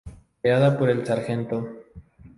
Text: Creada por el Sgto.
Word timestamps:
Creada 0.41 0.79
por 0.79 0.89
el 0.89 1.05
Sgto. 1.05 1.83